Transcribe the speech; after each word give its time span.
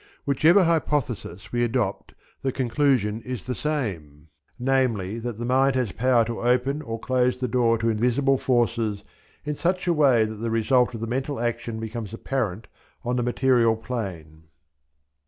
Whichever 0.25 0.63
hypothesis 0.63 1.51
we 1.51 1.63
adopt 1.63 2.15
the 2.41 2.51
conclusion 2.51 3.21
is 3.21 3.45
the 3.45 3.53
same, 3.53 4.29
namely, 4.57 5.19
that 5.19 5.37
the 5.37 5.45
mind 5.45 5.75
has 5.75 5.91
power 5.91 6.25
to 6.25 6.41
open 6.41 6.81
or 6.81 6.99
close 6.99 7.39
the 7.39 7.47
door 7.47 7.77
to 7.77 7.87
invisible 7.89 8.39
forces 8.39 9.03
in 9.45 9.55
such 9.55 9.85
a 9.85 9.93
way 9.93 10.25
that 10.25 10.37
the 10.37 10.49
result 10.49 10.95
of 10.95 11.01
the 11.01 11.05
mental 11.05 11.39
action 11.39 11.79
becomes 11.79 12.15
apparent 12.15 12.65
on 13.03 13.15
the 13.15 13.21
material 13.21 13.75
plane. 13.75 14.45